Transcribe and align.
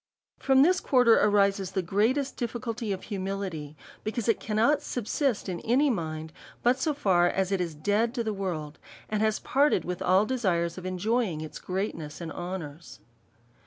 From 0.39 0.63
this 0.63 0.79
quarter 0.79 1.13
arises 1.19 1.73
the 1.73 1.83
great 1.83 2.15
difficulty 2.35 2.91
of 2.91 3.03
hu 3.03 3.19
mility, 3.19 3.75
because 4.03 4.27
it 4.27 4.39
cannot 4.39 4.81
subsist 4.81 5.47
in 5.47 5.59
any 5.59 5.91
mind, 5.91 6.33
but 6.63 6.79
so 6.79 6.95
far 6.95 7.27
as 7.29 7.51
it 7.51 7.61
is 7.61 7.75
dead 7.75 8.15
to 8.15 8.23
the 8.23 8.33
world, 8.33 8.79
and 9.09 9.21
has 9.21 9.37
parted 9.37 9.85
with 9.85 10.01
all 10.01 10.25
desires 10.25 10.75
of 10.79 10.87
enjoying 10.87 11.43
all 11.43 11.49
greatness 11.63 12.19
and 12.19 12.31
honours. 12.31 12.99